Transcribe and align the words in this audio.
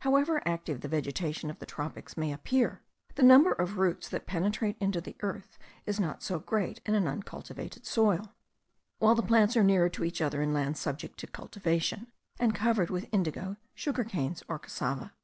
However 0.00 0.42
active 0.46 0.82
the 0.82 0.88
vegetation 0.88 1.48
of 1.48 1.58
the 1.58 1.64
tropics 1.64 2.14
may 2.14 2.34
appear, 2.34 2.82
the 3.14 3.22
number 3.22 3.52
of 3.52 3.78
roots 3.78 4.10
that 4.10 4.26
penetrate 4.26 4.76
into 4.78 5.00
the 5.00 5.16
earth, 5.20 5.56
is 5.86 5.98
not 5.98 6.22
so 6.22 6.38
great 6.38 6.82
in 6.84 6.94
an 6.94 7.08
uncultivated 7.08 7.86
soil; 7.86 8.34
while 8.98 9.14
the 9.14 9.22
plants 9.22 9.56
are 9.56 9.64
nearer 9.64 9.88
to 9.88 10.04
each 10.04 10.20
other 10.20 10.42
in 10.42 10.52
lands 10.52 10.78
subjected 10.78 11.16
to 11.20 11.26
cultivation, 11.32 12.08
and 12.38 12.54
covered 12.54 12.90
with 12.90 13.08
indigo, 13.10 13.56
sugar 13.74 14.04
canes, 14.04 14.42
or 14.50 14.58
cassava. 14.58 15.14